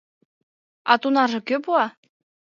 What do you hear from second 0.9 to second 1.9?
А тунарже кӧ пуа?